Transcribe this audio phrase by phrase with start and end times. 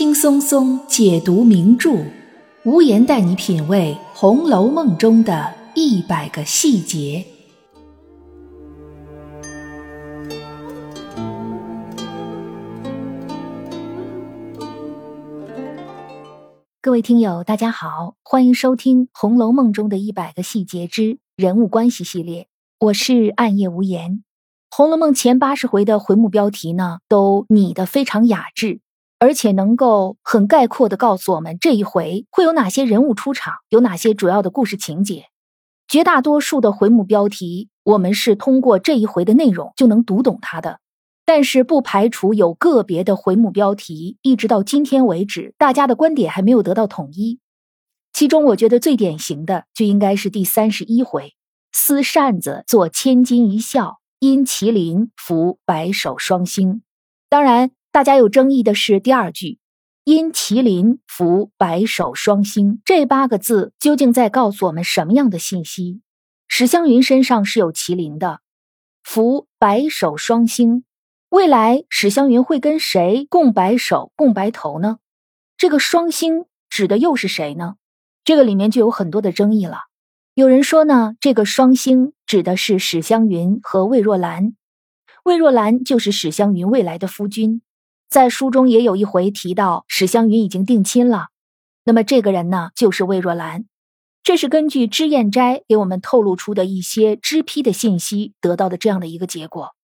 [0.00, 1.90] 轻松松解读名著，
[2.64, 7.26] 无言带你品味《红楼梦》中的一百个细节。
[16.80, 24.12] 各位听友，大家好，欢迎收听《红楼梦》中的一百个细节之人物关系系列，我是暗夜无言。
[24.74, 28.80] 《红楼梦》前八十回的回目标题呢，都拟得非常雅致。
[29.20, 35.26] 而且能够很概括的告诉我们这一回会有哪些人物出场，有哪些主要的故事情节。
[35.86, 40.80] 绝大多数的回目标题，我们是通过这一回的内容就能读懂它的。
[41.26, 47.40] 但是不排除有个别的回目标题，一直到今天为止，大家的观点还没有得到统一。
[48.14, 51.34] 其中，我觉得最典型的就应该是第三十一回：
[51.72, 56.82] 撕扇子做千金一笑，因麒麟伏白首双星。
[57.28, 57.70] 当然。
[57.92, 59.58] 大家有争议的是第二句
[60.04, 66.00] “因麒麟伏白首双星”这八个字究竟在告诉我们什么样的信息？
[66.46, 68.42] 史湘云身上是有麒麟的，
[69.02, 70.84] 伏白首双星，
[71.30, 74.98] 未来史湘云会跟谁共白首、共白头呢？
[75.56, 77.74] 这个双星指的又是谁呢？
[78.22, 79.78] 这个里面就有很多的争议了。
[80.34, 84.54] 有人说呢，这个双星指的是史湘云和魏若兰，
[85.24, 87.62] 魏若兰就是史湘云未来的夫君。
[88.10, 91.28] 在书中也有一回提到史湘云已经定亲了，
[91.84, 93.66] 那么这个人呢，就是魏若兰。
[94.24, 99.76] 这是根据脂砚斋给我们透露出的一些脂批的信息得到的这样的一个结果。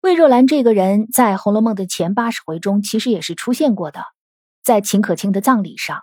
[0.00, 4.00] 魏若兰这个人在《红楼梦》的前八十回中其实也是出现过的，
[4.64, 6.00] 在秦可卿的葬礼上，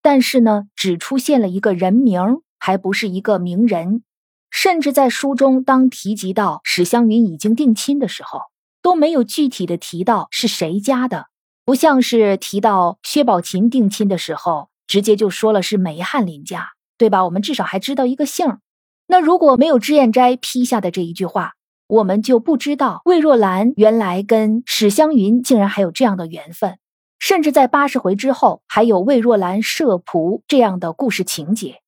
[0.00, 4.02] 但是呢，只出现了一个人名，还不是一个名人。
[4.50, 8.40] 甚至在书中当提及到史湘云已经定亲的时候。
[8.82, 11.28] 都没有具体的提到是谁家的，
[11.64, 17.24] 不像是提到薛宝琴定亲的时候，直接就说了是梅翰林家，对吧？
[17.24, 18.58] 我们至少还知道一个姓。
[19.06, 21.52] 那如果没有脂砚斋批下的这一句话，
[21.86, 26.78] 我们就不知道魏若兰原来跟史湘云竟然还有这样的缘分，
[27.18, 31.82] 甚至在八十回之后还有魏若兰设仆这样的故事情节。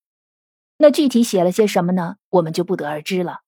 [0.76, 2.16] 那具体写了些什么呢？
[2.30, 3.38] 我们就不得而知了。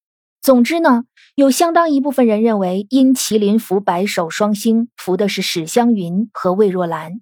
[0.46, 1.02] 总之呢，
[1.34, 7.20] 有相当一部分人认为，因麒麟伏白首双星，伏的是史湘云和魏若兰。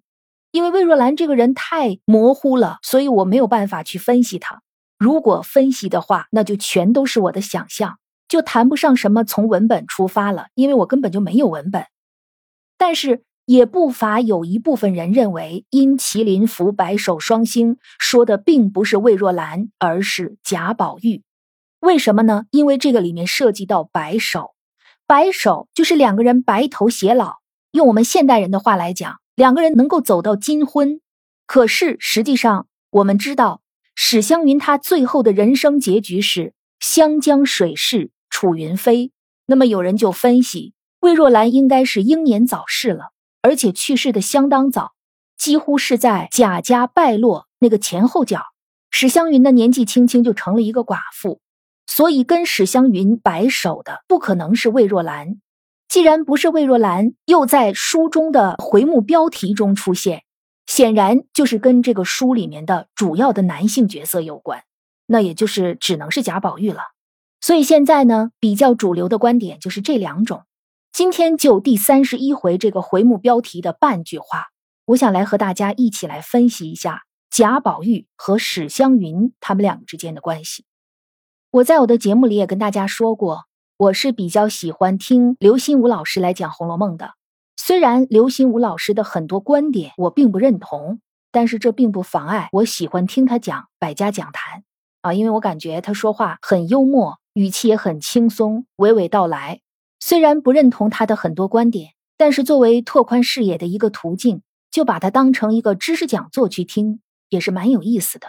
[0.52, 4.60] 因为魏若兰这个人太模糊了，所以我没有办法去分析她。
[4.98, 7.96] 如果分析的话，那就全都是我的想象，
[8.28, 11.86] 就谈不上什么从文本出发了，因为我根本就没有文本。
[12.76, 21.22] 但是也不乏有一部分人认为，因麒麟伏白首双星，说的并不是魏若兰，而是贾宝玉。
[21.84, 22.46] 为什么呢？
[22.50, 24.54] 因为这个里面涉及到白首，
[25.06, 27.34] 白首就是两个人白头偕老。
[27.72, 31.02] 用我们现代人的话来讲，两个人能够走到金婚。
[31.46, 33.60] 可是实际上，我们知道
[33.94, 39.12] 史湘云她最后的人生结局是湘江水逝，楚云飞。
[39.44, 43.10] 那么有人就分析，魏若兰应该是英年早逝了，
[43.42, 44.92] 而且去世的相当早，
[45.36, 48.40] 几乎是在贾家败落那个前后脚。
[48.90, 51.42] 史湘云的年纪轻轻就成了一个寡妇。
[51.86, 55.40] 所以，跟史湘云白首的不可能是魏若兰。
[55.88, 60.24] 既然不是魏若兰，又在书中的回目标题中出现，
[60.66, 64.64] 显然就是跟这个书里面的主要的男性角色有关。
[65.06, 66.80] 那也就是只能是贾宝玉了。
[67.40, 70.44] 所以现在呢，比较主流的观点就是这两种。
[70.90, 74.46] 今天就第三十一回这个回目标题的半句话，
[74.86, 80.64] 我想来和大家一起来分析一下贾宝玉和史湘云他们两个之间的关系。
[81.54, 83.44] 我在我的节目里也跟大家说过，
[83.76, 87.12] 我是比较喜欢听刘心武老师来讲《红楼梦》的。
[87.56, 90.98] 虽然刘心武老师的很多观点我并不认同，
[91.30, 94.62] 但是这并不妨碍我喜欢听他讲《百家讲坛》
[95.02, 99.60] 啊，因为我感觉他说话很幽默，语气也很轻松，娓娓道来。
[100.00, 104.42] 虽然不认同他的很多观点，但是作为拓宽视野的一个途径，
[104.72, 106.98] 就把它当成一个知识讲座去听，
[107.28, 108.26] 也是蛮有意思的。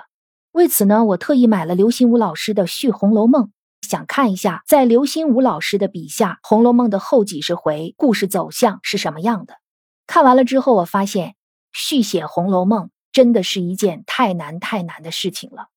[0.56, 3.44] 为此呢，我特意买了刘心武老师的《续红楼梦》，
[3.82, 9.56] 想看一下在刘心武老师的笔下，《红楼梦》的后几十回故事走向是什么样的。
[10.08, 11.36] 看完了之后，我发现
[11.74, 15.68] 续写《红楼梦》真的是一件太难太难的事情了。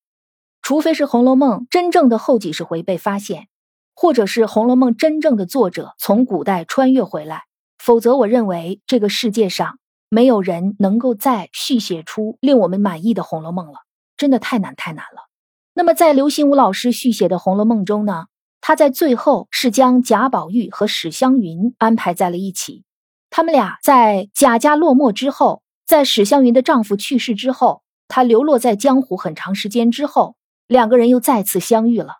[0.62, 3.48] 除非是《红楼梦》真正的后几十回被发现，
[3.96, 7.46] 或者是《红楼梦》真正的作者从古代穿越回来，
[7.78, 13.87] 否则我认为这个世界上没有人能够再续写出令我们满意的《红楼梦》了。
[14.18, 15.28] 真的太难太难了。
[15.72, 18.26] 那么，在刘心武老师续写的《红楼梦》中呢，
[18.60, 22.84] 他在最后是将贾宝玉和史湘云安排在了一起。
[23.30, 30.34] 他们俩在贾家落寞之后，在史湘云的丈夫去世之后，她流落在江湖很长时间之后，
[30.66, 32.14] 两个人又再次相遇了。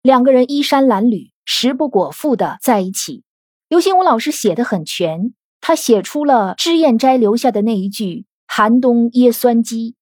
[0.00, 3.24] 两个人衣衫褴褛、食不果腹的在一起。
[3.68, 9.94] 刘心武老师写的很全，他写出了脂砚斋留下的那一句“寒冬椰酸鸡”，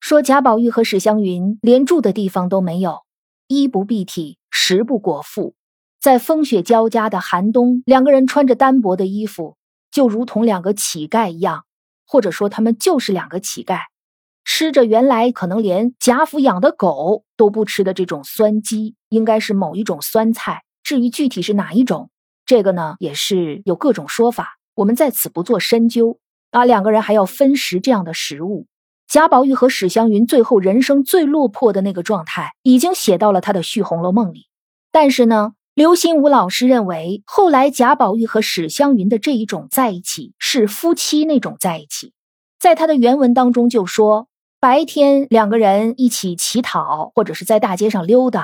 [0.00, 3.00] 说贾宝玉和史湘云连住的地方都没有，
[3.46, 5.54] 衣不蔽体，食不果腹，
[6.00, 9.56] 在风雪交加的寒冬，两个人穿着单薄的衣服，
[9.90, 11.64] 就如同两个乞丐一样，
[12.06, 13.80] 或者说他们就是两个乞丐。
[14.44, 20.62] 吃着原来可能连贾府养的狗都不吃的这种酸鸡，应该是某一种酸菜。
[20.82, 22.10] 至于具体是哪一种，
[22.46, 26.18] 这个呢也是有各种说法，我们在此不做深究。
[26.50, 28.66] 啊，两个人还要分食这样的食物。
[29.08, 34.48] 贾宝玉和史湘云最后人生最落魄的那个状态，已经写到了他的《续红楼梦》里。
[34.92, 42.12] 但是呢，刘心武老师认为，后来贾宝玉和史湘云的这一种在一起，是夫妻那种在一起。
[42.60, 44.28] 在他的原文当中就说。
[44.60, 48.42] 白天两个人一起乞讨，或者是在大街上溜达；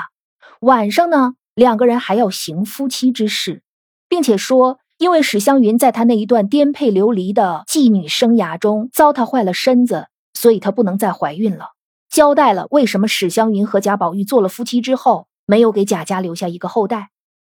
[0.61, 3.65] 晚上呢，两个人还要行夫妻之事，
[4.09, 11.71] 并且说，因为史湘云在她那一段颠沛流离的妓女生涯中糟蹋坏了身子，所以她不能再怀孕了。
[12.11, 17.11] 交代了为什么史湘云和贾宝玉做了夫妻之后，没有给贾家留下一个后代。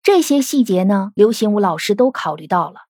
[0.04, 2.82] 这些细节呢，刘心武老师都考虑到了。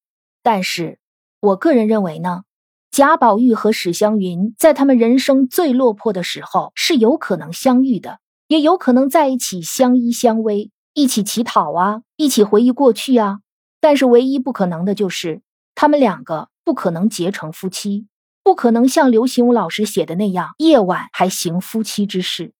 [0.43, 0.99] 但是，
[1.39, 2.43] 我个人认为呢。
[2.91, 13.39] 贾宝玉和史湘云在他们人生最落魄的时候是有可能相遇的，也有可能在一起相依相偎，一起乞讨啊，一起回忆过去啊。
[13.81, 15.41] 但是唯一不可能的就是
[15.73, 18.07] 他们两个不可能结成夫妻，
[18.45, 22.53] 不可能像刘心武老师写的那样夜晚还行夫妻之事。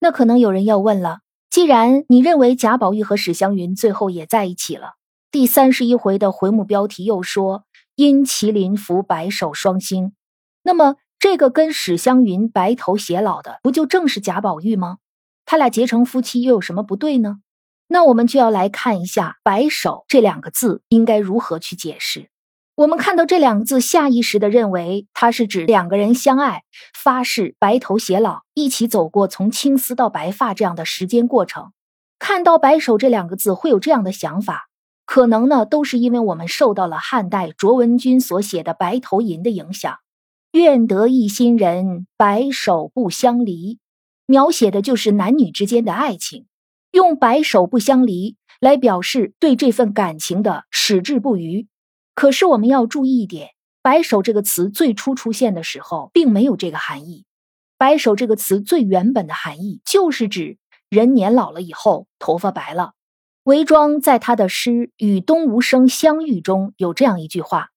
[0.00, 1.18] 那可能有人要问了：
[1.50, 4.94] 既然你认为贾宝玉和史湘云最后也在一起了，
[5.30, 7.64] 第三十一回的回目标题又说。
[7.96, 10.14] 因麒麟伏白首双星，
[10.62, 14.96] 那么这个跟史湘云白头偕老的，不就正是贾宝玉吗？
[15.44, 17.40] 他俩结成夫妻又有什么不对呢？
[17.86, 22.30] 那我们就要来看一下“白首”这两个字应该如何去解释。
[22.76, 31.70] 我们看到这两个字，下意识的认为它是指两个人相爱，发誓白头偕老，一起走过从青丝到白发这样的时间过程。
[32.18, 34.68] 看到“白首”这两个字，会有这样的想法。
[35.06, 39.98] 可能呢，都是因为我们受到了汉代卓文君所写的《白头吟》的影响。
[40.50, 43.78] 愿得一心人，白首不相离，
[44.26, 46.46] 描写的就是男女之间的爱情，
[46.90, 51.68] 用白首不相离来表示对这份感情的矢志不渝。
[52.14, 53.50] 可是我们要注意一点
[53.82, 57.24] ，“白首”这个词最初出现的时候，并没有这个含义。
[57.76, 60.58] “白首”这个词最原本的含义，就是指
[60.88, 62.92] 人年老了以后，头发白了。
[63.42, 67.70] 韦庄在他的诗《与东吴生相遇》中有这样一句话：“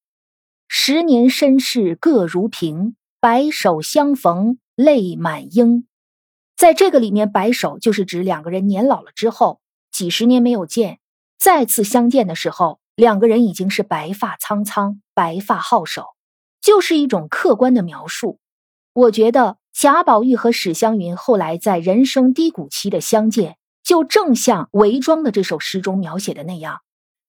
[0.70, 5.86] 十年身世各如萍，白首相逢泪满缨。”
[6.56, 9.60] 在这个里面，“白首”就是指两个人年老了之后，
[9.92, 11.00] 几十年没有见，
[11.38, 16.04] 再次相见的时候，两个人已经是白发苍苍、白发皓首，
[16.60, 18.40] 就是一种客观的描述。
[18.92, 23.58] 我觉得贾宝玉和史湘云后来在人生低谷期的相见。
[23.84, 26.80] 就正像韦庄的这首诗中描写的那样，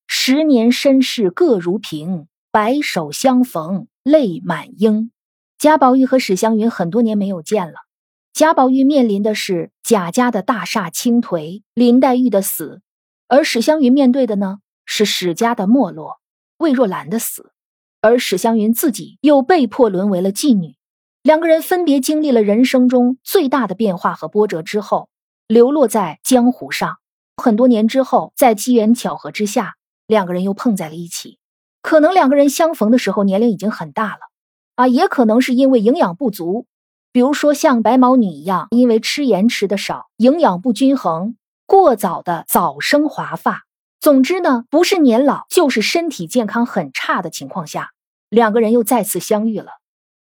[0.08, 5.12] 十年身世各如萍，白首相逢泪满缨。
[5.56, 7.74] 贾宝玉和史湘云很多年没有见了。
[8.32, 12.80] 贾宝玉面临的是贾家的大厦倾颓，林黛玉的死；
[13.28, 14.58] 而史湘云面对的呢
[14.90, 16.18] 是史家的没落，
[16.56, 17.52] 魏若兰的死。
[18.00, 20.76] 而史湘云自己又被迫沦为了妓女。
[21.22, 25.10] 两个人分别经历了人生中最大的变化和波折之后。
[25.46, 26.98] 流落在江湖上，
[27.36, 29.76] 很多年之后，在机缘巧合之下，
[30.06, 31.38] 两个人又碰在了一起。
[31.82, 34.20] 可能两个人相逢的时候年龄已经很大了，
[34.74, 36.66] 啊，也可能是因为营养不足，
[37.12, 43.67] 比如说像白毛女一样，因为吃盐吃的少，营养不均衡，过早的早生华发。
[44.00, 47.90] 总之呢，不是年老，就是身体健康很差的情况下，
[48.28, 49.72] 两个人又再次相遇了。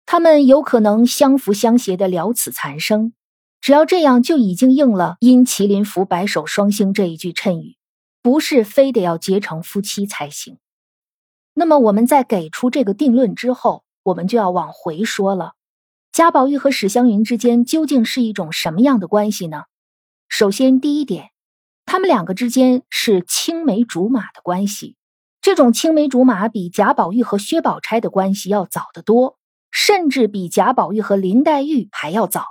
[0.05, 3.13] 他们有可能相扶相携的了此残生。
[3.59, 7.75] 只要这样，就已经应了“因麒麟伏白首双星”这一句谶语，
[8.21, 10.57] 不是非得要结成夫妻才行。
[11.53, 15.53] 那么，我们在给出这个定论之后，我们就要往回说了：
[16.11, 19.63] 贾宝玉和史湘云之间究竟是一种什么样的关系呢？
[20.29, 21.31] 首先，第一点，
[21.87, 24.97] 他们两个之间是青梅竹马的关系。
[25.41, 29.37] 这种青梅竹马比贾宝玉和薛宝钗的关系要早得多，
[29.71, 32.43] 甚至比贾宝玉和林黛玉还要早。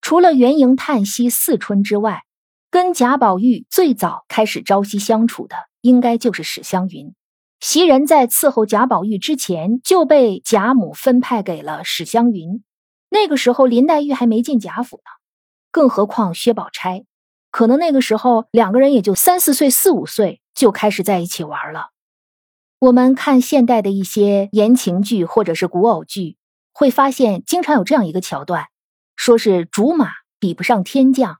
[0.00, 2.22] 除了元迎、叹息、四春之外，
[2.70, 7.12] 跟贾宝玉最早开始朝夕相处的，应该就是史湘云。
[7.58, 12.62] 袭人在伺候贾宝玉之前就被贾母分派给了史湘云，
[13.10, 15.10] 那个时候林黛玉还没进贾府呢，
[15.72, 17.04] 更何况薛宝钗，
[17.56, 21.88] 可能那个时候两个人也就三四岁、四五岁就开始在一起玩了。
[22.78, 26.36] 我们看现代的一些言情剧或者是古偶剧，
[26.74, 28.66] 会发现经常有这样一个桥段，
[29.16, 31.38] 说是竹马比不上天降，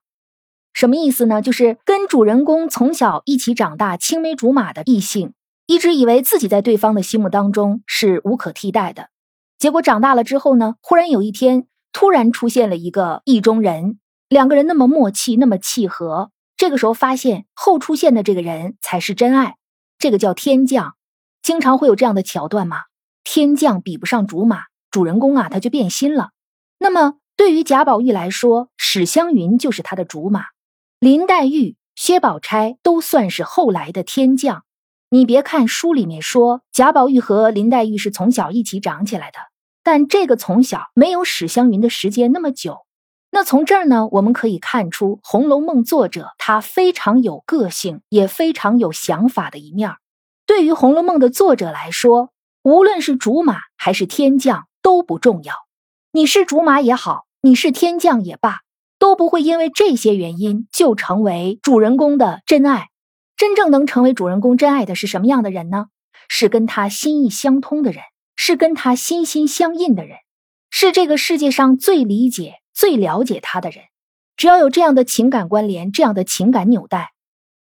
[0.73, 1.43] 什么意思呢？
[1.43, 5.35] 就是跟主人公从小一起长大、青梅竹马的异性。
[5.67, 9.11] 一直以为自己在对方的心目当中是无可替代的，
[9.59, 16.31] 结果长大了之后呢，忽然有一天突然出现了一个意中人，两个人那么默契，那么契合。
[16.57, 19.57] 这个时候发现后出现的这个人才是真爱，
[19.99, 20.95] 这个叫天降。
[21.43, 22.79] 经常会有这样的桥段嘛，
[23.23, 26.31] 天降比不上竹马，主人公啊他就变心了。
[26.79, 30.47] 那么对于贾宝玉来说，史湘云就是他的竹马，
[30.99, 34.65] 林黛玉、薛宝钗都算是后来的天降。
[35.11, 39.39] 你别看书里面说贾宝玉和林黛玉是从小一起长起来的，
[39.85, 42.86] 但这个从小没有史湘云的时间那么久。
[43.37, 49.91] 那从这儿呢，我们可以看出《红楼梦》作者他非常有个性，也非常有想法的一面。
[50.47, 52.31] 对于《红楼梦》的作者来说，
[52.63, 55.53] 无论是竹马还是天降都不重要。
[56.13, 58.61] 你是竹马也好，你是天降也罢，
[58.99, 62.89] 都不会因为这些原因就成为主人公的真爱。
[63.37, 65.89] 真正能成为主人公真爱的是什么样的人呢？
[66.27, 68.03] 是跟他心意相通的人，
[68.35, 70.17] 是跟他心心相印的人，
[70.71, 73.85] 是这个世界上最理解、最了解他的人。
[74.37, 77.13] 只要有这样的情感关联，这样的情感纽带，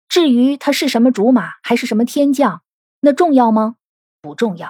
[0.09, 2.63] 至于他是什么竹马还是什么天降，
[3.01, 3.77] 那重要吗？
[4.21, 4.69] 不重要。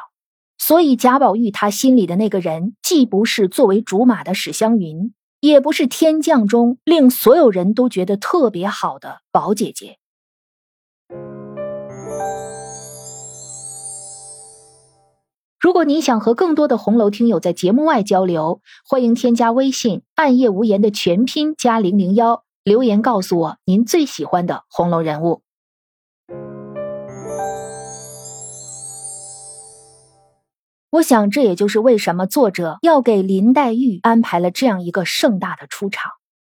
[0.59, 9.99] 所以贾宝玉他心里的那个人，既不是作为竹马的史湘云，也不是天降中令所有人都觉得特别好的宝姐姐。
[15.67, 25.43] 如果您想和更多的红楼听友在节目外交流，欢迎添加微信“暗夜无言”的全拼加零零幺，留言告诉我您最喜欢的红楼人物。
[30.91, 36.13] 我想，这也就是为什么作者要给林黛玉安排了这样一个盛大的出场。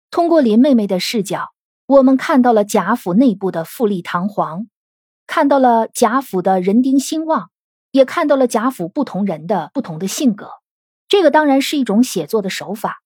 [0.10, 1.50] 通过林妹妹的视角，
[1.86, 4.68] 我们看到了贾府内部的富丽堂皇，
[5.28, 7.51] 看到了贾府的人丁兴旺。
[7.92, 10.50] 也看到了贾府不同人的不同的性格，
[11.08, 13.02] 这个当然是一种写作的手法，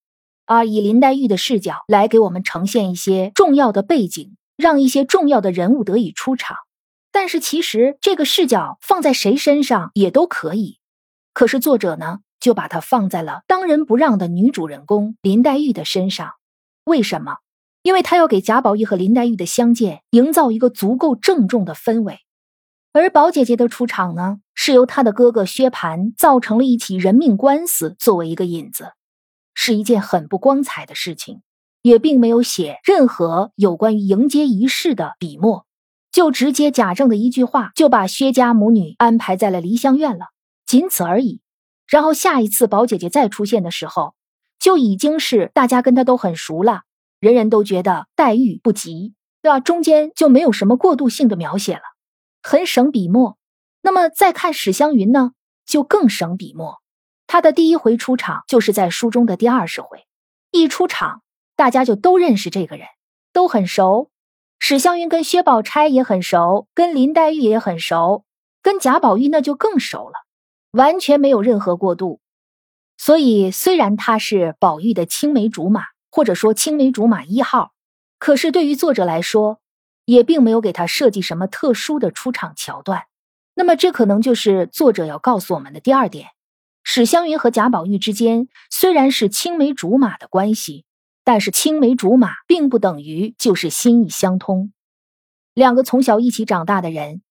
[0.46, 6.58] 啊以林黛玉的视角来给我们呈现一些重要的背景，让一些重要的人物得以出场。
[7.12, 10.80] 但是其实这个视角放在谁身上也都可以，
[11.34, 16.34] 可是作者呢就把它放在了当仁不让的女主人公林黛玉的身上。
[16.84, 17.38] 为什么？
[17.82, 22.20] 因为他要给贾宝玉和林黛玉的相见营造一个足够郑重的氛围。
[22.98, 28.94] 而宝姐姐的出场呢，是由她的哥哥薛蟠造成了一起人命官司作为一个引子，
[29.54, 31.42] 是一件很不光彩的事情，
[31.82, 35.66] 也并没有写任何有关于迎接仪式的笔墨，
[36.10, 40.28] 就直接贾政的一句话就把薛家母女安排在了梨香院了，
[40.66, 41.42] 仅此而已。
[41.90, 44.14] 然后下一次宝姐姐再出现的时候，
[44.58, 46.84] 就已经是大家跟她都很熟了，
[47.20, 49.60] 人人都觉得待遇不及，对吧？
[49.60, 51.82] 中间就没有什么过渡性的描写了。
[52.48, 53.40] 很省笔墨，
[53.82, 55.32] 那么再看史湘云呢，
[55.66, 56.80] 就更省笔墨。
[57.25, 60.06] 她的第一回出场就是在书中的第二十回，
[60.52, 61.24] 一出场
[61.56, 62.86] 大家就都认识这个人，
[63.34, 64.12] 都很熟。
[64.60, 68.25] 史湘云跟薛宝钗也很熟，跟林黛玉也很熟，
[68.62, 70.14] 跟贾宝玉那就更熟了，
[70.70, 72.20] 完全没有任何过渡。
[72.96, 77.72] 所以虽然她是宝玉的青梅竹马，或者说青梅竹马一号，
[78.20, 79.60] 可是对于作者来说。
[80.06, 83.04] 也并没有给他设计什么特殊的出场桥段，
[83.56, 86.30] 那么这可能就是作者要告诉我们的第二点：
[86.84, 90.86] 史湘云和贾宝玉之间虽然是青梅竹马的关系，
[91.24, 94.72] 但是青梅竹马并不等于就是心意相通。
[95.54, 97.22] 两个从小一起长大的人，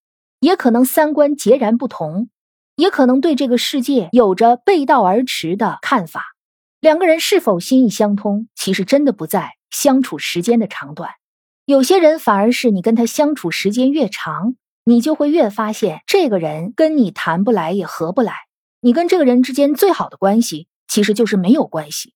[0.41, 2.31] 也可能三观截然不同，
[2.75, 6.35] 也可能对这个世界有着背道而驰的看法。
[6.81, 11.11] 两个人是否心意相通，其实真的不在相处时间的长短。
[11.67, 14.55] 有些人反而是你跟他相处时间越长，
[14.85, 18.35] 你就会越发现这个人跟你谈不来也合不来。
[18.81, 22.13] 你跟这个人之间最好的关系，其实就是没有关系。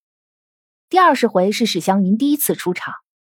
[0.91, 2.93] 第二十回是史湘云第一次出场，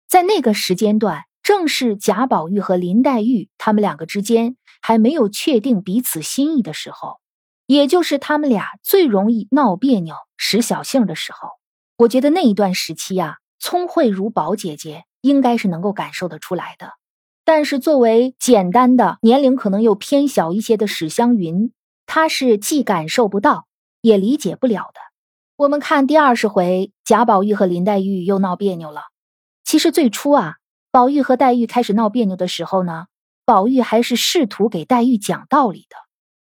[0.06, 7.22] 在那个时间段，正是贾宝玉和林黛玉他们两个之间还没有确定彼此心意的时候，
[7.68, 11.51] 也就是他们俩最容易闹别扭、使小性的时候。
[12.00, 15.06] 我觉得那一段时期啊，聪慧如宝姐姐。
[15.22, 16.94] 应该是能够感受得出来的。
[17.44, 21.72] 但是作为简单的年龄可能又偏小一些的史湘云，
[22.06, 23.66] 她是既感受不到，
[24.01, 25.00] 也理解不了的。
[25.58, 29.04] 我们看第二十回，贾宝玉和林黛玉又闹别扭了。
[29.63, 30.56] 其实最初啊，
[30.92, 33.06] 宝玉和黛玉开始闹别扭的时候呢，
[33.46, 35.96] 宝玉还是试图给黛玉讲道理的。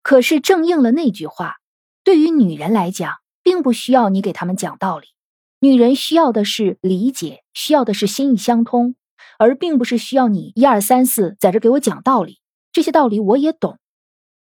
[0.02, 1.56] 可是正应了那句话，
[2.02, 5.08] 对于女人来讲，并不需要你给他们讲道理，
[5.60, 8.96] 女人需要的是理解，需要的是心意相通。
[9.38, 12.40] 而并不是需要你一二三四在这给我讲道理，
[12.72, 13.78] 这些道理我也懂，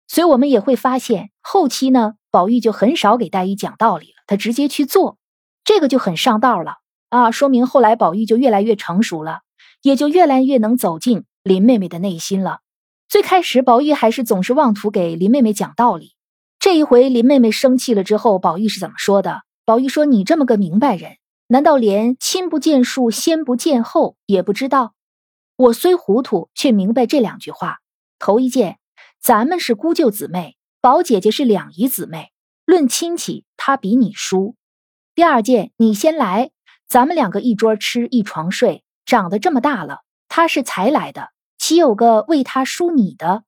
[0.09, 5.17] 所以我们也会发现后期呢，宝玉就很少给黛玉讲道理了，他直接去做，
[5.63, 9.39] 这个就很上道了啊，说明后来宝玉就越来越成熟了，
[9.81, 12.59] 也就越来越能走进林妹妹的内心了。
[13.07, 16.13] 最开始宝玉还是总是妄图给林妹妹讲道理，
[16.59, 19.43] 这一回林妹妹生气了之后，宝玉是怎么说的？
[19.69, 24.95] 宝玉说：“你这么个明白人。”难道连亲不见树，先不见后也不知道？
[25.57, 27.77] 我虽糊涂，却明白这两句话。
[28.17, 28.79] 头一件，
[29.21, 32.31] 咱们是姑舅姊妹，宝姐姐是两姨姊妹，
[32.65, 34.55] 论亲戚，她比你叔。
[35.13, 36.49] 第二件，你先来，
[36.87, 39.99] 咱们两个一桌吃，一床睡，长得这么大了，
[40.29, 43.43] 她是才来的，岂有个为她输你的？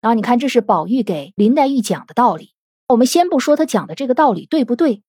[0.00, 2.54] 然后你看，这是宝玉给林黛玉讲的道理。
[2.86, 5.02] 我们先不说他讲的这个道理对不对，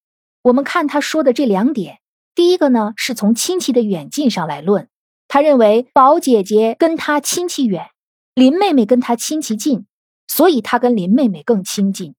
[0.43, 1.99] 我们看他说的这两点。
[2.35, 4.89] 第一个呢，是从亲戚的远近上来论，
[5.29, 7.85] 他认为宝姐姐跟他亲戚远，
[8.35, 9.85] 林妹妹跟他亲戚近，
[10.27, 12.15] 所以他跟林妹妹更亲近。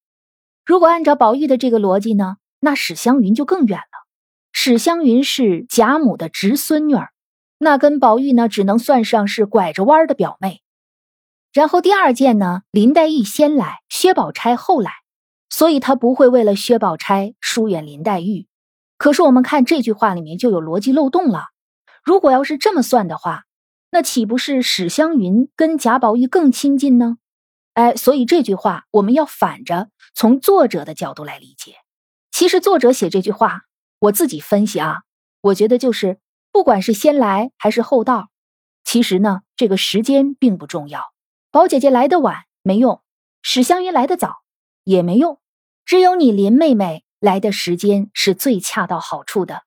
[0.64, 4.06] 如果按照宝玉的这个逻辑呢，那史湘云就更远了。
[4.52, 7.10] 史湘云是贾母的侄孙女儿，
[7.58, 10.62] 那跟宝玉呢，只能算上是拐着弯的表妹。
[11.52, 14.92] 然后第二件呢，林黛玉先来，薛宝钗后来，
[15.56, 18.48] 所以他不会为了薛宝钗疏远林黛玉。
[18.98, 21.44] 可是我们看这句话里面就有逻辑漏洞了。
[22.02, 23.44] 如果要是这么算的话，
[23.92, 27.18] 那岂不是史湘云跟贾宝玉更亲近呢？
[27.74, 31.76] 哎，所以这句话我们要反着从作者的角度来理解。
[32.32, 33.60] 其实作者写这句话，
[34.00, 35.02] 我自己分析啊，
[35.40, 36.18] 我觉得就是
[36.50, 38.28] 不管是先来还是后到，
[38.82, 41.12] 其实呢这个时间并不重要。
[41.52, 43.00] 宝姐姐来的晚没用，
[43.40, 44.38] 史湘云来的早
[44.82, 45.38] 也没用，
[45.84, 47.02] 只有你林妹妹。
[47.20, 49.62] 来的时间是最恰到好处的，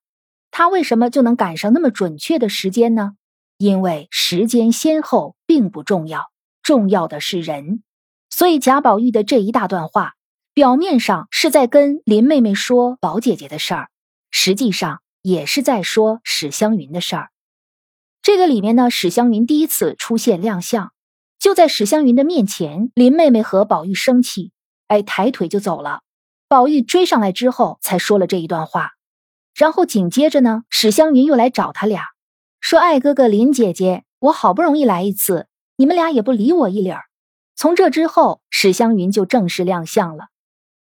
[0.51, 3.13] 她为什么就能赶上那么准确的时间呢？
[3.57, 6.29] 因为时间先后并不重要，
[6.61, 7.81] 重要的是人。
[8.29, 10.13] 所以贾宝玉的这一大段话，
[10.53, 13.89] 表面上是在跟林妹妹说宝姐姐的事儿，
[14.29, 17.31] 实际上也是在说史湘云的事儿。
[18.21, 20.91] 这个里面呢，史湘云第一次出现亮相，
[21.39, 24.51] 就在史湘云的面前，林妹妹和宝玉生气，
[24.89, 26.01] 哎，抬腿就走了。
[26.49, 28.91] 宝玉追上来之后，才说了这一段话，
[29.53, 32.03] 然后紧接着呢，史湘云又来找他俩，
[32.61, 37.01] 说：“爱哥哥林姐姐，我好不容易来一次，你们俩也不理我一理儿。”
[37.57, 40.27] 从这之后，史湘云就正式亮相了，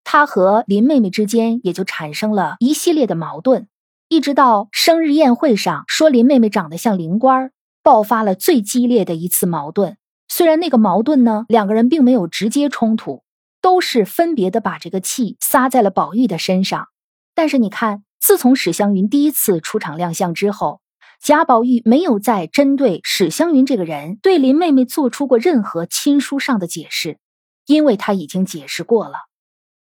[0.03, 3.67] 她和林妹妹之间也就产生了一系列的矛盾，
[4.07, 7.51] 一直到生日宴会上说林妹妹长得像林官，
[7.81, 9.97] 爆发了最激烈的一次矛盾。
[10.27, 13.23] 虽然那个矛盾呢，两个人并没有直接冲突。
[13.65, 16.89] 都是分别的把这个气撒在了宝玉的身上，
[17.33, 20.81] 但是你看，自从史湘云第一次出场亮相之后，
[21.19, 27.17] 贾宝玉没有再针对史湘云这个人对林妹妹做出过任何亲书上的解释，
[27.65, 29.15] 因为他已经解释过了，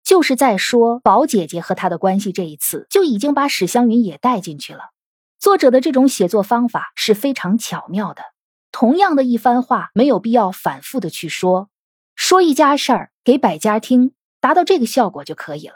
[0.02, 2.32] 就是在说宝姐姐和他的关系。
[2.32, 4.92] 这一次就已经把史湘云也带进去了。
[5.38, 8.22] 作者的这种写作方法是非常巧妙的，
[8.72, 11.68] 同样的一番话没有必要反复的去说。
[12.16, 15.74] 说一家事儿给百家听，达到这个效果就可以了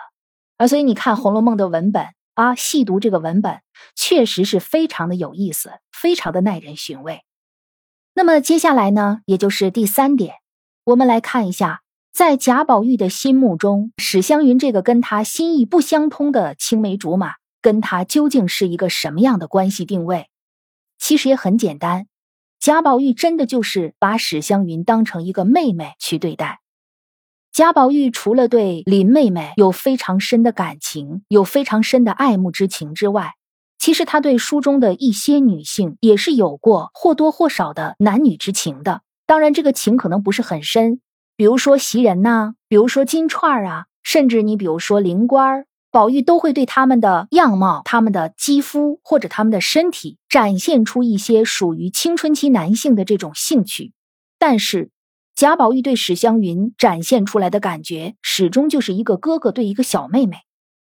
[0.58, 0.66] 啊！
[0.66, 3.62] 所以你看《红楼梦》的文本啊，细读这个文本，
[3.96, 7.24] 确实是非常的有意思，非常的耐人寻味。
[8.12, 10.34] 那么接下来呢，也就是第三点，
[10.84, 11.80] 我们来看一下，
[12.12, 20.28] 在贾宝玉的心目中，史湘云这个跟他心意不相通的青梅竹马，跟他究竟是一个什么样的关系定位？
[20.98, 22.08] 其实也很简单。
[22.60, 26.60] 贾宝玉真的就是把史湘云当成一个妹妹去对待。
[27.58, 33.32] 贾宝玉除了对林妹妹有非常深的感情，有非常深的爱慕之情之外，
[33.80, 39.02] 其实他对书中的一些女性也是有过或多或少的男女之情的。
[39.26, 41.00] 当然，这个情可能不是很深，
[41.36, 45.66] 比如说袭人呐，比如说金钏儿啊，甚至你比如说灵官儿。
[45.90, 53.92] 宝玉都会对他们的样貌、他们的肌肤或者他们的身体展现出一些属于青春期男性的这种兴趣，
[54.38, 54.90] 但是
[55.38, 60.38] 贾宝玉对史湘云展现出来的感觉始终就是一个哥哥对一个小妹妹。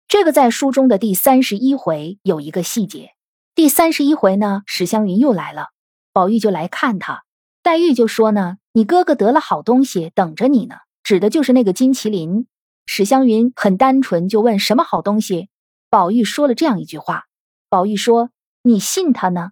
[0.08, 3.10] 这个在书中的第三十一回有一个细节。
[3.54, 5.72] 第三十一回呢，史湘云又来了，
[6.14, 7.26] 宝玉就来看她，
[7.64, 12.48] 黛玉就说呢：“你哥哥得了好东西等着你呢，指的就是那个金麒麟。”
[12.88, 15.50] 史湘云很单纯，就问什么好东西。
[15.90, 17.26] 宝玉说了这样一句话
[17.68, 18.30] ：“宝玉说，
[18.62, 19.50] 你信他呢？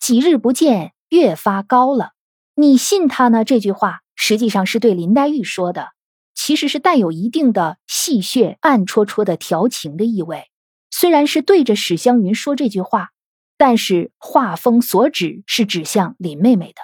[0.00, 2.12] 几日不见，越发高了。
[2.54, 5.90] 你信他呢？”这句话实际上是对林黛玉说的，
[6.34, 10.50] 其实是带有一定的戏谑、暗戳戳的调情的意味。
[10.90, 13.10] 虽然是对着史湘云说这句话，
[13.56, 16.82] 但是话锋所指是指向林妹妹的。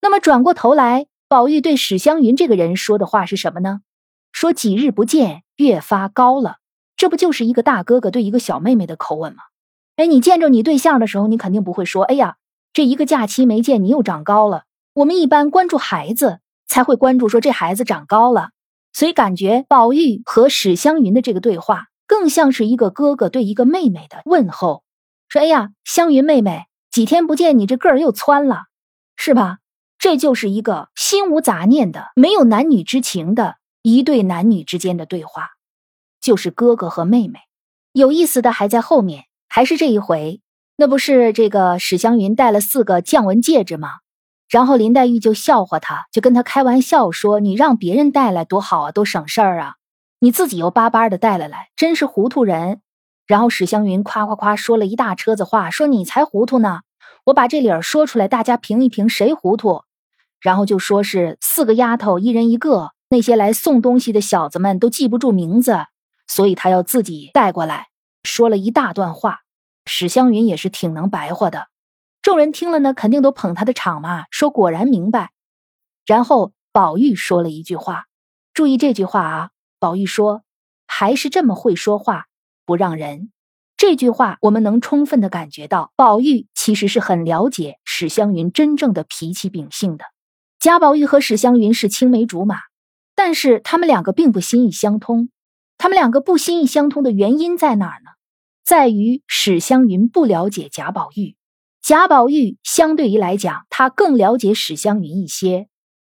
[0.00, 3.80] 那么转过头来，宝玉对史湘云这个人说的话是什么呢？
[4.32, 6.56] 说几日不见，越发高了。
[6.96, 9.42] 这不就是一个大哥哥对一个小妹妹的口吻吗？
[9.94, 12.36] 哎，你见着你对象的时候，你肯定不会说：“哎呀，
[12.72, 14.64] 这一个假期没见，你又长高了。”
[14.94, 16.40] 我们一般关注孩子，
[16.72, 18.48] 才会关注说这孩子长高了。
[18.94, 24.82] 所以感觉宝玉和史湘云的这个对话，更像是一个哥哥对一个妹妹的问候，
[25.28, 28.64] 说：“哎呀，湘云妹妹，几天不见，你这个儿又蹿了，
[29.16, 29.58] 是吧？”
[29.98, 35.50] 这就是一个心无杂念的、没有男女之情的一对男女之间的对话，
[36.20, 37.38] 就是哥哥和妹妹。
[37.92, 40.40] 有意思的还在后面，还是这一回，
[40.76, 44.01] 那不是这个史湘云戴了四个降纹戒指吗？
[44.52, 49.76] 然后林黛玉就笑话他，就跟他开玩笑说：“你让别人带来多好啊，多省事儿啊，
[50.20, 52.82] 你自己又巴巴的带了来，真是糊涂人。”
[53.26, 56.80] 然后史湘云夸夸夸说了一大车子话，说：“你才糊涂呢！
[57.24, 59.84] 我把这理儿说出来，大家评一评谁糊涂。”
[60.38, 62.90] 然后就说是四个丫头，一人一个。
[63.08, 65.78] 那些来送东西的小子们都记不住名字，
[66.26, 67.86] 所以他要自己带过来。
[68.22, 69.40] 说了一大段话，
[69.86, 71.68] 史湘云也是挺能白话的。
[72.22, 75.32] 众人听了呢，肯定都捧他的场嘛，说果然明白。
[76.06, 78.06] 然后宝玉说了一句话，
[78.54, 80.44] 注意这句话啊，宝玉说
[80.86, 82.26] 还是这么会说话，
[82.64, 83.30] 不让人。
[83.76, 90.04] 这句话我们能充分的感觉到，宝玉其实是很了解史湘云真正的脾气秉性的。
[90.60, 92.60] 贾宝玉和史湘云是青梅竹马，
[93.16, 95.28] 但是他们两个并不心意相通。
[95.76, 98.10] 他们两个不心意相通的原因在哪儿呢？
[98.64, 101.34] 在于史湘云不了解贾宝玉，
[101.82, 105.66] 贾宝玉相对于来讲，他更了解史湘云一些。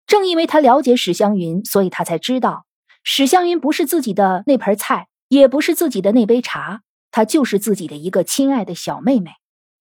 [0.07, 2.65] 正因为他了解史湘云，所以他才知道
[3.03, 9.29] 史湘云不是自己的那盆菜，也不是自己的那杯茶，她就是自己的一个亲爱的小妹妹。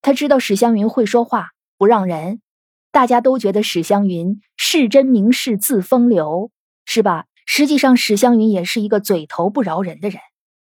[0.02, 2.42] 他知道史湘云会说话，不让人。
[2.92, 6.50] 大家都觉得史湘云是真名士自风流，
[6.84, 7.24] 是吧？
[7.46, 10.20] 实际上，史湘云也是一个嘴头不饶人的人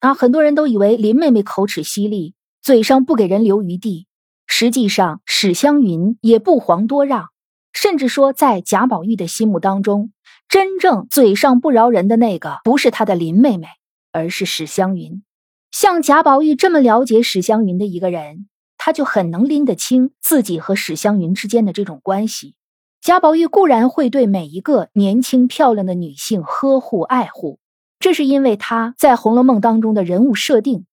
[0.00, 0.14] 啊。
[0.14, 4.06] 很多人都以为林妹妹口齿犀利，嘴上不给人留余地。
[4.54, 7.30] 实际上，史湘云也不遑多让，
[7.72, 10.12] 甚至说，在贾宝玉的心目当中，
[10.46, 13.66] 真正嘴上不饶人的那个，不是他的林妹妹，
[14.12, 15.24] 而是史湘云。
[15.70, 18.46] 像贾宝玉这么了解史湘云的一个人。
[18.76, 22.54] 他就很能拎得清自己和史湘云之间的这种关系。
[23.00, 27.58] 贾宝玉固然会对每一个年轻漂亮的女性呵护爱护，
[28.00, 30.84] 这是因为他在《红楼梦》当中的人物设定。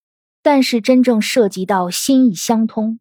[0.42, 3.00] 但是真正涉及到心意相通，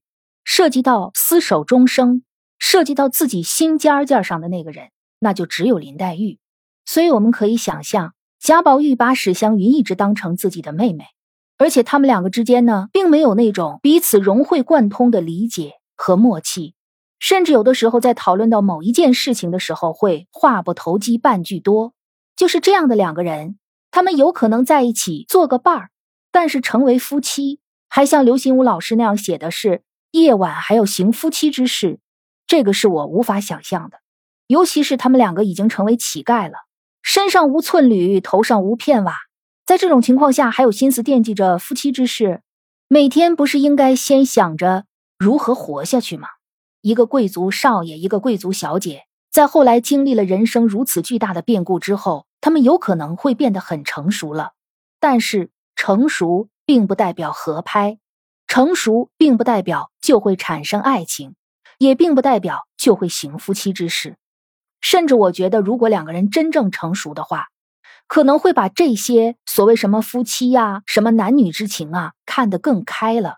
[0.51, 2.23] 涉及到厮守终生，
[2.57, 6.39] 涉及到自己心尖尖上的那个人，那就只有林黛玉。
[6.85, 11.05] 所以我们可以想象，贾宝玉把史湘云一直当成自己的妹妹。
[11.59, 16.73] 而且他们两个之间呢，并没有那种彼此融会贯通的理解和默契，
[17.19, 21.93] 甚至有的时候在讨论到某一件事情的时候，会话不投机半句多。
[22.35, 23.59] 就是这样的两个人，
[23.91, 25.91] 他们有可能在一起做个伴儿，
[26.31, 31.99] 但是成为夫妻，还像刘心武老师那样写的是夜晚还要行夫妻之事，
[32.47, 33.99] 这个是我无法想象的。
[34.47, 36.57] 尤其是他们两个已经成为乞丐了，
[37.03, 39.15] 身上无寸缕，头上无片瓦。
[39.65, 42.41] 在这种情况下，还有心思惦记着夫妻之事，
[42.87, 44.85] 每天不是应该先想着
[45.19, 46.27] 如何活下去吗？
[46.81, 54.53] 一个贵族少爷，一个贵族小姐，在后来经历了人生如此巨大的变故之后，他们有可能会变得很成熟了。
[54.99, 57.99] 但是，成熟并不代表合拍，
[58.49, 61.35] 成熟并不代表就会产生爱情，
[61.77, 64.17] 也并不代表就会行夫妻之事。
[64.81, 67.49] 甚至，我觉得，如果两个人真正成熟的话，
[68.07, 73.35] 可能会把这些所谓什么夫妻呀、什么男女之情啊看得更开了。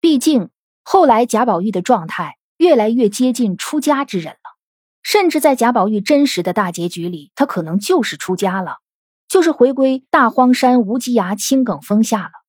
[0.00, 0.48] 毕竟
[0.82, 4.56] 后来贾宝玉的状态越来越接近出家之人了，
[5.02, 8.78] 甚至在贾宝玉真实的大结局里，他可能就是出家了，
[9.28, 12.43] 就是回归大荒山无稽崖青埂峰下了。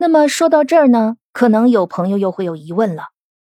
[0.00, 3.06] 那么说到这儿呢，可能有朋友又会有疑问了：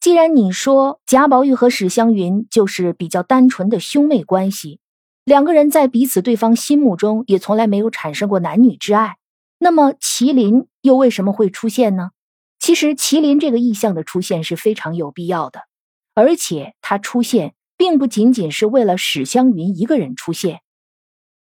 [0.00, 4.80] 既然你说贾宝玉和史湘云就是比较单纯的兄妹关系。
[5.24, 9.18] 两个人在彼此对方心目中也从来没有产生过男女之爱，
[9.60, 12.10] 那么麒麟又为什么会出现呢？
[12.58, 15.60] 其实麒麟这个意象的出现是非常有必要的，
[16.14, 20.60] 而且它出现并不仅仅是为了史湘云一个人出现。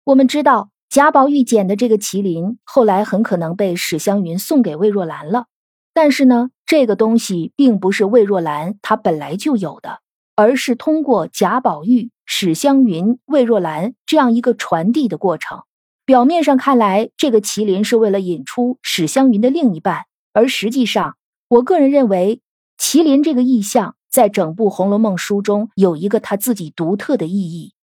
[0.04, 5.46] 我们知道贾宝玉捡的这个麒麟，后来很可能被史湘云送给魏若兰了。
[5.92, 9.98] 但是呢，这个东西并不是魏若兰她本来就有的，
[10.36, 15.62] 而是通过贾宝玉、史湘云、魏若兰这样一个传递的过程。
[16.06, 20.02] 表面上看来，这个麒麟是为了引出史湘云的另一半，
[20.32, 21.16] 而实际上，
[21.48, 22.40] 我个人认为，
[22.78, 27.73] 麒麟这个意象在整部《红楼梦》书中有一个他自己独特的意义。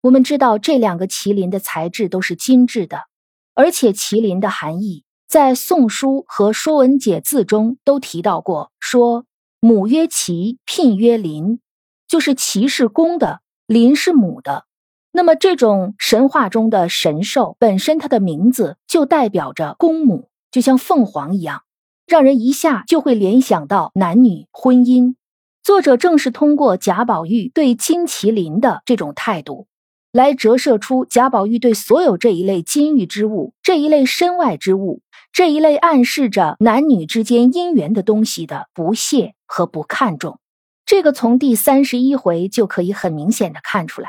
[0.00, 3.02] 我们知道，这两个麒麟的材质都是金质的，
[3.54, 9.24] 而且麒麟的含义在《宋书》和《说文解字》中都提到过，说
[9.60, 11.58] 母曰麒，聘曰麟，
[12.06, 14.66] 就是麒是公的，麟是母的。
[15.10, 21.62] 那么，这种神话中的神兽本身，它的名字就代表着公母，就像凤凰一样，
[22.06, 25.16] 让人一下就会联想到男女婚姻。
[25.64, 29.66] 作者正是通过贾宝玉对金麒麟的这种态度，
[30.12, 40.38] 来折射出贾宝玉对所有这一类金玉之物、这一类身外之物、这一类暗示着男女之间姻缘的东西的不屑和不看重。
[40.86, 44.08] 这个从第三十一回就可以很明显的看出来。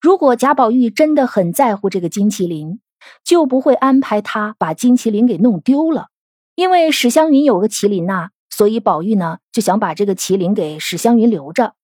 [0.00, 2.80] 如果贾宝玉真的很在乎这个金麒麟，
[3.22, 6.08] 就不会安排他把金麒麟给弄丢了。
[6.54, 11.74] 因为史湘云有个麒麟呐，所以宝玉呢就想把这个麒麟给史湘云留着。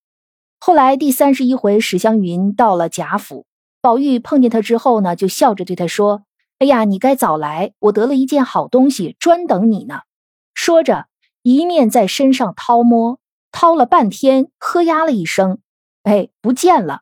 [0.58, 3.46] 后来第三十一回，史湘云到了贾府，
[3.82, 6.24] 宝玉碰见他之后呢，就笑着对他说
[6.60, 10.00] ：“哎呀，你该早来，我得了一件好东西，专等你呢。”
[10.52, 11.06] 说着，
[11.42, 13.18] 一面在身上掏摸，
[13.50, 15.58] 掏了半天，呵呀了一声，
[16.02, 17.00] 哎，不见了。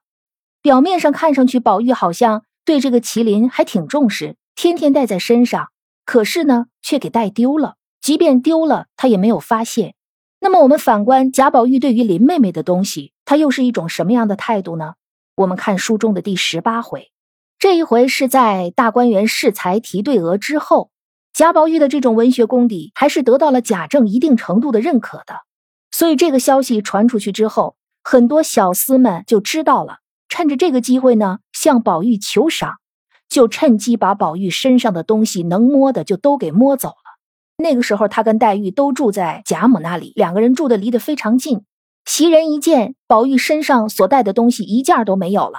[0.63, 5.69] 表面上看上去，宝玉好像对这个麒麟还挺重视，天天带在身上。
[6.05, 7.75] 可是呢，却给带丢了。
[8.01, 9.95] 即便丢了，他也没有发现。
[10.41, 14.95] 那么，我们反观贾宝玉对于林妹妹的东西，他又是一种什么样的态度呢？
[15.39, 17.13] 我们看书中的第十八回，
[17.61, 20.91] 这一回是在大观园试才提对额之后，
[21.33, 25.43] 贾宝玉的这种文学功底还是得到了贾政一定程度的认可的。
[25.93, 29.99] 所以，这个消息传出去之后，很多小厮们就知道了。
[30.29, 32.79] 趁着这个机会呢，向宝玉求赏，
[33.29, 37.63] 就趁机把宝玉身上的东西能摸的就都给摸走了。
[37.63, 41.63] 那个时候，他跟黛玉都住在贾母那里，两个人住的离得非常近。
[42.09, 45.59] 袭人一见宝玉身上所带的东西一件都没有了，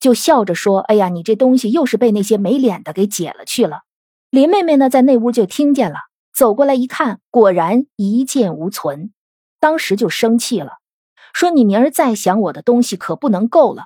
[0.00, 3.80] 就笑着说：“哎呀，你这东西又是被那些没脸的给解了去了。”
[4.30, 5.98] 林妹妹呢，在那屋就听见了，
[6.34, 9.12] 走过来一看，果然一件无存，
[9.60, 10.78] 当时就生气了，
[11.34, 13.84] 说：“你明儿再想我的东西，可不能够了。”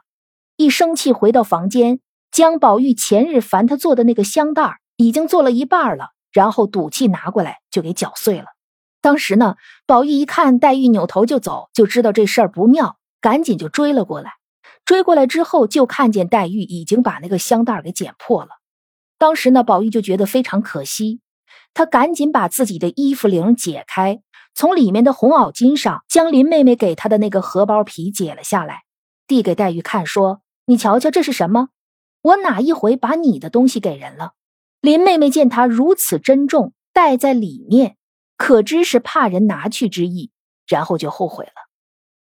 [0.57, 1.99] 一生气，回到房间，
[2.31, 8.47] 将宝玉前日烦他做的那个香袋已经做了一半了，然后赌气拿过来就给搅碎了。
[9.07, 9.55] 当时呢，
[9.87, 14.33] 宝玉一看黛玉扭头就走，就知道这事儿不妙，赶紧就追了过来。
[14.85, 18.49] 追过来之后，就看见黛玉已经把那个香袋给剪破了。
[19.17, 21.21] 当时呢，宝玉就觉得非常可惜，
[21.73, 24.23] 他赶紧把自己的衣服领解开，
[24.57, 28.83] 从里面的红袄巾上将林妹妹给他的那个荷包皮解了下来，
[29.29, 30.41] 递给黛玉看，说。
[30.65, 31.69] 你瞧瞧，这是什么？
[32.23, 34.33] 我哪一回把你的东西给人了？
[34.81, 37.96] 林妹妹见他如此珍重，戴在里面，
[38.37, 40.31] 可知是怕人拿去之意，
[40.67, 41.53] 然后就后悔了。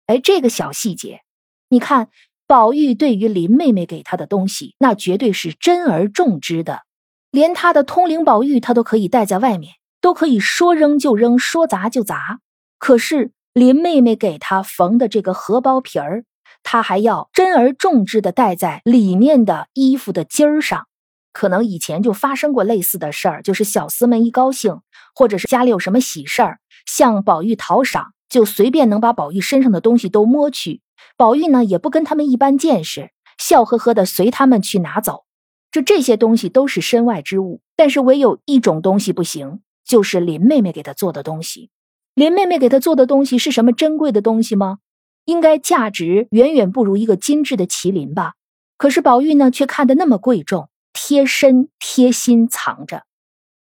[0.08, 1.22] 哎，这个小细节，
[1.70, 2.10] 你看，
[2.48, 6.84] 宝玉对于林妹妹给他的东西，那绝对是珍而重之的，
[7.32, 12.40] 连他的通灵宝玉，他都可以带在外面，都可以说扔就扔，说砸就砸。
[12.78, 16.26] 可是林妹妹给他缝的这个荷包皮儿。
[16.68, 20.88] 他还要珍而重之的戴在里面的衣服的襟儿上，
[21.32, 24.82] 可能以前就发生过类似的事儿，就是小厮们一高兴，
[25.16, 30.82] 或者是家里有什么喜事儿，向宝玉讨赏，就随便能把宝玉身上的东西都摸去。
[31.18, 35.24] 宝玉呢也不跟他们一般见识，笑呵呵的随他们去拿走。
[35.72, 41.70] 就这些东西都是身外之物，但是唯有一种东西不行，就是林妹妹给他做的东西。
[42.14, 44.80] 林妹妹给他做的东西是什么珍贵的东西吗？
[45.26, 48.34] 应该价值远远不如一个精致的麒麟吧？
[48.78, 53.04] 可是宝玉呢，却看得那么贵重，贴身贴心藏着。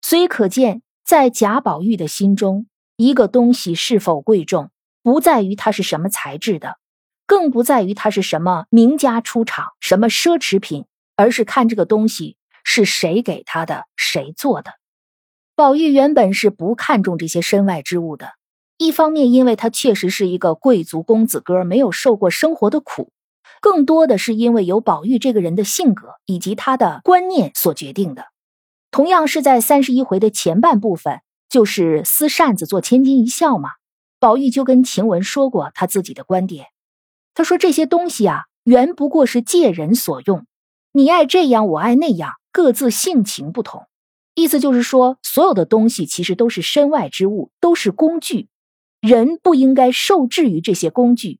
[0.01, 6.77] 所以可见，在贾宝玉的心中，一个东西是否贵重，不在于它是什么材质的，
[7.27, 10.85] 更不在于它是什么名家出厂、什么奢侈品，
[11.17, 14.71] 而是看这个东西是谁给他的，谁做的。
[15.55, 18.31] 宝玉原本是不看重这些身外之物的。
[18.77, 23.09] 一方面，因为他确实是一个贵族公子哥，没有受过生活的苦；
[23.61, 28.32] 更多的是因为有宝玉这个人的性格以及他的观念所决定的。
[28.93, 33.71] 同样是在三十一回的前半部分，就是撕扇子做千金一笑嘛。
[34.19, 36.67] 宝玉就跟晴雯说过他自己的观点，
[37.33, 40.45] 他说这些东西啊，原不过是借人所用，
[40.91, 43.87] 你爱这样，我爱那样，各自性情不同。
[44.35, 48.47] 意思就是说，所有的东西其实都是身外之物，都是工具。
[49.01, 51.39] 人不应该受制于这些工具，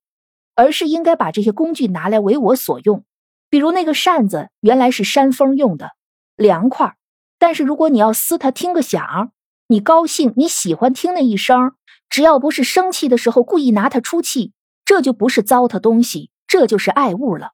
[0.55, 3.05] 而是应该把这些工具拿来为我所用。
[3.51, 5.91] 比如那个扇子，原来是扇风用的，
[6.35, 6.95] 凉快。
[7.43, 9.34] 但是如果你要撕它，听个响，
[9.67, 11.73] 你高兴，你喜欢听那一声，
[12.10, 14.53] 只要不是生气的时候故意拿它出气，
[14.86, 17.49] 这就不是糟蹋东西，这就是爱物了。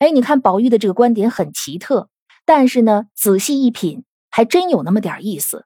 [0.00, 2.08] 哎，你看宝玉的这个观点很奇特，
[2.44, 4.02] 但是呢，仔细一品。
[4.32, 5.64] 还真有那么点意思。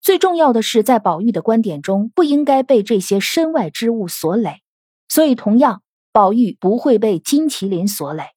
[0.00, 4.62] 最重要的是，在宝玉的观点中，不应该被这些身外之物所累，
[5.06, 5.82] 所以同样，
[6.12, 8.28] 宝玉不会被金麒麟所累。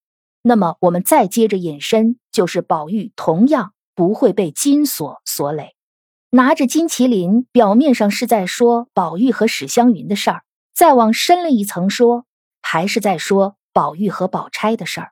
[0.42, 5.76] 那么，我们再接着引申，就是宝玉同样不会被金锁所累。
[6.30, 12.24] 拿着金麒麟，表面上是在说宝玉和史湘云的事儿，再往深了一层说，
[12.62, 15.12] 还是在说宝玉和宝钗的事儿。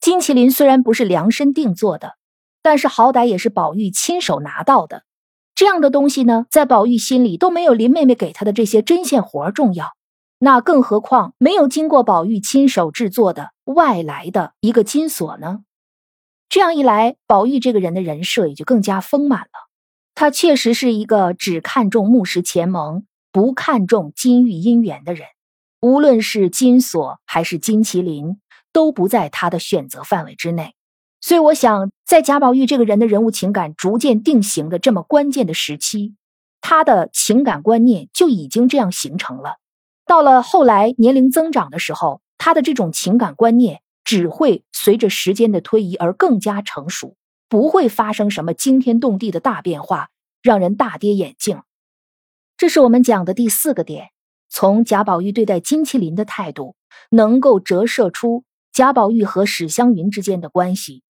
[0.00, 2.12] 金麒麟虽然不是量身定做的。
[2.62, 5.02] 但是好歹也是宝玉亲手拿到的，
[5.56, 9.96] 这样的东西呢，在宝玉心里都没有林妹妹给他的这些针线活重要。
[10.38, 15.60] 那更何况没有经过宝玉亲手制作的外来的一个金锁呢？
[16.58, 19.68] 这样一来，宝玉这个人的人设也就更加丰满了。
[20.16, 25.28] 他确实是一个只看重木石前盟，不看重金玉姻缘的人。
[25.80, 28.40] 无论是金锁还是金麒麟，
[28.72, 30.74] 都不在他的选择范围之内。
[31.20, 36.16] 所以，我想，在贾宝玉这个人的人物情感逐渐定型的这么关键的时期，
[36.60, 39.58] 他的情感观念就已经这样形成了。
[40.04, 50.08] 到了后来年龄增长的时候，他的这种情感观念只会随着时间的推移而更加成熟，不会发生什么惊天动地的大变化，
[50.40, 51.60] 让人大跌眼镜。
[52.56, 54.06] 这是我们讲的第四个点：
[54.48, 56.74] 从贾宝玉对待金麒麟的态度，
[57.10, 61.02] 能够折射出贾宝玉和史湘云之间的关系。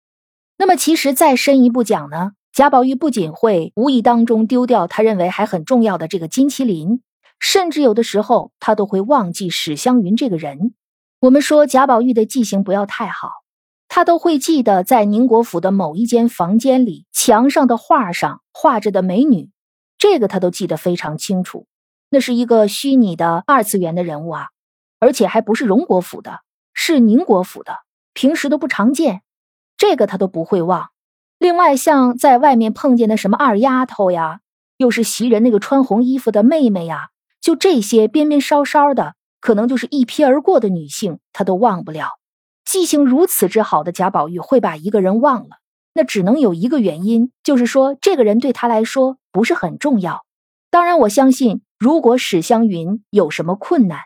[0.57, 7.03] 那么，其实再深一步讲呢，贾宝玉不仅会无意当中丢掉他认为还很重要的这个金麒麟，
[7.39, 10.73] 甚至有的时候他都会忘记史湘云这个人。
[11.19, 13.31] 我们说贾宝玉的记性不要太好，
[13.87, 19.49] 他都会记得在宁国府的某一间房间里墙上的画上画着的美女，
[19.97, 21.65] 这个他都记得非常清楚。
[22.11, 24.49] 那是一个虚拟的二次元的人物啊，
[24.99, 27.79] 而且还不是荣国府的，是宁国府的，
[28.13, 29.23] 平时都不常见。
[29.75, 30.91] 这个他都不会忘。
[31.39, 34.41] 另外，像在外面碰见的什么二丫头呀，
[34.77, 37.09] 又是袭人那个穿红衣服的妹妹呀，
[37.41, 39.15] 就这些边边梢梢的，
[39.47, 42.09] 可能就是一瞥而过的女性，他都忘不了。
[42.65, 45.59] 记性如此之好的贾宝玉会把一个人忘了，
[45.93, 50.25] 那只能有一个原因，就是说这个人对他来说不是很重要。
[50.69, 54.01] 当然，我相信如果史湘云有什么困难，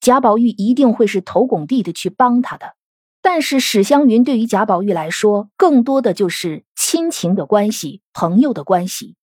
[0.00, 2.74] 贾宝玉一定会是头拱地的去帮他的。
[3.20, 9.14] 但是史湘云对于贾宝玉来说，更多的就是亲情的关系、朋友的关系。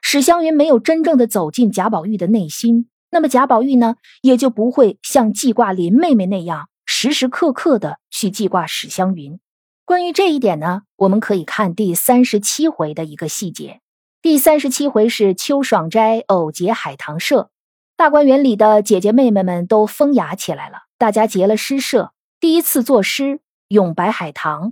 [0.00, 9.38] 史湘云没有真正的走进贾宝玉的内心，那么贾宝玉呢，也就不会像记挂林妹妹那样，时时刻刻的去记挂史湘云。
[9.84, 13.80] 关于这一点呢，我们可以看第三十七回的一个细节。
[14.22, 17.50] 第三十七回是秋爽斋偶结海棠社，
[17.98, 22.14] 大观园里的姐姐妹妹们都风雅起来了，大家结了诗社。
[22.40, 23.24] 第一次作诗
[23.68, 24.70] 《咏白海棠》，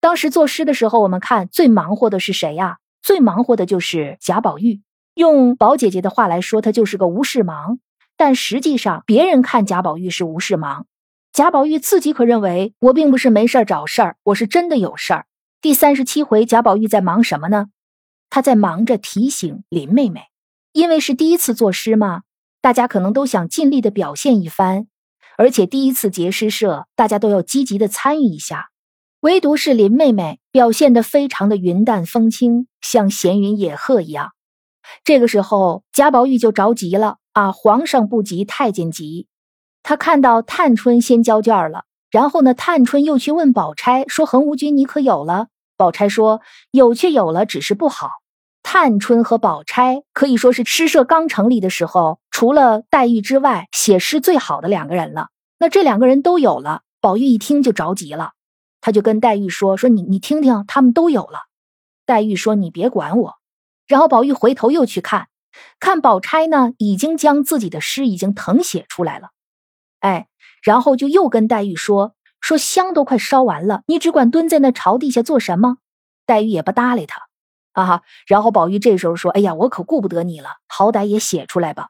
[0.00, 2.78] 当时作诗的时候，我们看最忙活的是谁呀？
[3.02, 4.82] 最忙活的就是贾宝玉。
[5.20, 7.78] 用宝姐姐的话来说，他就是个无事忙。
[8.16, 10.86] 但实际上，别人看贾宝玉是无事忙，
[11.30, 15.26] 贾宝玉自己可认为我并不是没事找事儿，我是真的有事儿。
[15.60, 17.66] 第三十七回，贾宝玉在忙什么呢？
[18.30, 20.22] 他在忙着提醒林妹妹，
[20.72, 22.22] 因为是第一次作诗嘛，
[22.62, 24.86] 大家可能都想尽力的表现一番。
[25.36, 28.70] 而且第一次结诗社，大家都要积极的参与一下，
[29.20, 34.32] 唯独是林妹妹表现的非常的云淡风轻，像闲云野鹤一样。
[35.04, 37.52] 这个时候，贾宝玉就着急了啊！
[37.52, 39.26] 皇上不急，太监急。
[39.82, 48.10] 他看到探春先交卷了，然后呢，探春又去问宝钗说：“恒无君，你可有了？”宝钗说：“有，却有了，只是不好。”
[48.62, 55.28] 探春和宝钗可以说是诗社刚成立的时候，除了黛玉之外，写诗最好的两个人了。
[55.58, 58.32] 那这两个人都有了，宝玉一听就着急了，
[58.82, 61.38] 他就跟黛玉说：“说你你听听，他们都有了。”
[62.04, 63.36] 黛玉说：“你别管我。”
[63.90, 65.26] 然后宝玉回头又去看，
[65.80, 69.30] 看宝钗呢，已经将自己的诗已经誊写出来了。
[69.98, 70.28] 哎，
[70.62, 75.78] 然后就又跟黛玉说：“说香都快烧完了，你只管蹲在那朝地下做什么？”
[76.24, 77.22] 黛玉也不搭理他。
[77.72, 81.88] 啊，然后宝玉这时候说：“哎呀，我可顾不得你了，好歹也写出来吧。”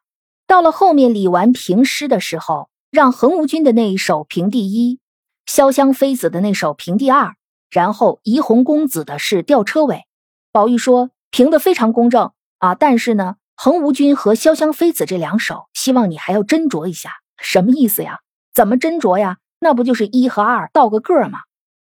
[0.48, 5.00] 到了后面李纨评诗的时候，让恒无君的那一首评第一，
[5.46, 7.34] 潇湘妃子的那首评第二，
[7.68, 10.06] 然后怡红公子的是吊车尾。
[10.50, 18.20] 宝玉说评的非常公正啊，但是呢，横无君和潇湘妃子这两首，希望你还要斟酌一下，什么意思呀？
[18.52, 19.38] 怎么斟酌呀？
[19.60, 21.40] 那不就是一和二倒个个吗？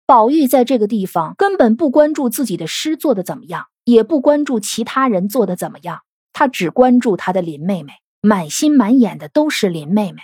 [0.06, 10.22] 宝玉在这个地方根本不关注自己的诗做的怎么样，也不关注其他人做的怎么样，他只关注他的林妹妹，满心满眼的都是林妹妹。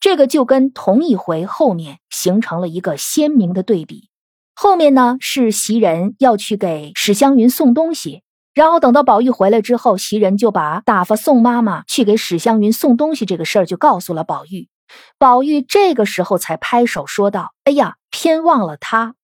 [0.00, 4.08] 这个就跟同一回后面形成了一个鲜明的对比。
[4.54, 8.22] 后面呢是袭人要去给史湘云送东西，
[8.58, 14.68] 然后等到宝玉回来之后，袭人就把打发宋妈妈去给史湘云送东西这个事儿就告诉了宝玉。
[15.16, 19.14] 宝玉这个时候才拍手说道：“哎呀，偏忘了他！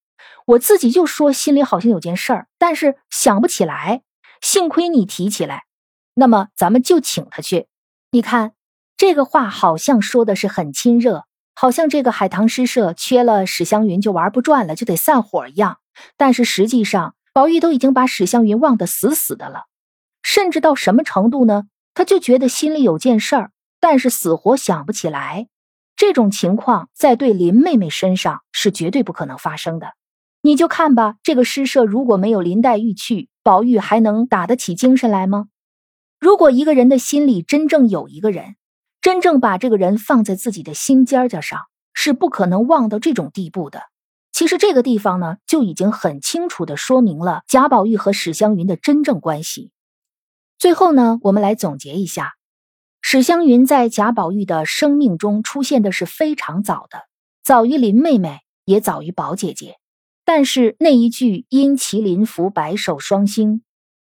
[0.47, 4.03] 我自己就说心里好像有件事儿，但是想不起来。
[4.41, 5.65] 幸亏你提起来，
[6.15, 7.67] 那么咱们就请他去。
[8.13, 8.53] 你看。”
[8.97, 11.25] 这个话好像说的是很亲热，
[11.57, 15.79] 好像这个海棠诗社缺了史湘云就玩不转了，就得散伙一样。
[16.17, 19.65] 但是实际上，宝玉都已经把史湘云忘得死死的了，
[20.23, 21.65] 甚至到什么程度呢？
[21.93, 25.49] 他就觉得心里有件事儿，但是死活想不起来。
[25.97, 29.95] 这种情况在对林妹妹身上是绝对不可能发生的。
[30.43, 35.47] 你就看吧，这个诗社如果没有林黛玉去，宝玉还能打得起精神来吗？
[36.21, 38.55] 如果一个人的心里真正有一个人，
[39.01, 41.63] 真正把这个人放在自己的心尖尖上，
[41.95, 43.83] 是不可能忘到这种地步的。
[44.35, 49.71] 其实这个地方呢，就已经很清楚的说明了贾宝玉和史湘云的真正关系。
[50.59, 52.33] 最后呢，我们来总结一下：
[53.01, 57.05] 史湘云在贾宝玉的生命中出现的是非常早的，
[57.45, 59.77] 早于林妹妹，也早于宝姐姐。
[60.25, 63.63] 但是那一句“因麒麟伏白首双星”，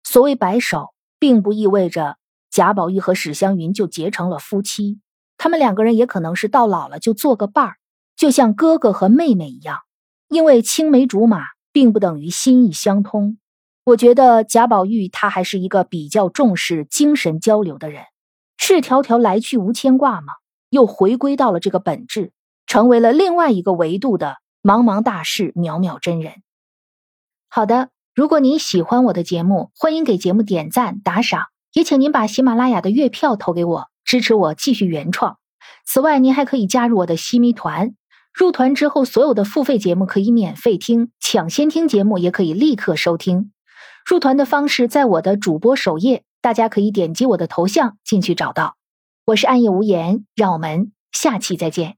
[0.04, 2.16] 所谓白首，并不意味着。
[2.50, 5.00] 贾宝玉和史湘云就结成了夫妻，
[5.36, 7.76] 他们两个人也可能是到老了就做个伴儿，
[8.16, 9.80] 就像哥哥和妹妹一样。
[10.34, 13.38] 因为青梅竹马并不等于心意相通。
[13.84, 18.02] 我觉得贾宝玉他还是一个比较重视精神交流的人。
[18.58, 20.32] 赤条条来去无牵挂嘛，
[20.70, 22.32] 又回归到了这个本质，
[22.66, 26.42] 成为了另外一个维度的茫茫大事渺渺真人。
[27.48, 31.44] 好的，如果您喜欢我的节目，欢迎给节目点赞打赏。
[31.72, 35.38] 也请您把喜马拉雅的月票投给我，支持我继续原创。
[35.84, 37.94] 此外，您还可以加入我的西咪团，
[38.34, 43.52] 入团之后，所有的付费节目可以免费听，抢先听节目也可以立刻收听。
[44.04, 48.76] 入团的方式在我的主播首页，大家可以点击我的头像进去找到。
[49.26, 51.96] 我是暗夜无言，让我们下期再见。